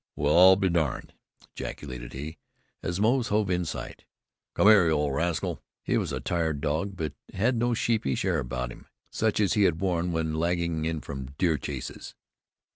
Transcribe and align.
"Well, 0.15 0.35
I'll 0.35 0.55
be 0.55 0.67
darned!" 0.67 1.13
ejaculated 1.53 2.13
he, 2.13 2.39
as 2.81 2.99
Moze 2.99 3.27
hove 3.27 3.51
in 3.51 3.65
sight. 3.65 4.03
"Come 4.55 4.65
hyar, 4.65 4.87
you 4.87 5.11
rascal!" 5.11 5.61
He 5.83 5.95
was 5.95 6.11
a 6.11 6.19
tired 6.19 6.59
dog, 6.59 6.95
but 6.97 7.13
had 7.35 7.55
no 7.55 7.75
sheepish 7.75 8.25
air 8.25 8.39
about 8.39 8.71
him, 8.71 8.87
such 9.11 9.39
as 9.39 9.53
he 9.53 9.61
had 9.65 9.79
worn 9.79 10.11
when 10.11 10.33
lagging 10.33 10.85
in 10.85 11.01
from 11.01 11.35
deer 11.37 11.59
chases. 11.59 12.15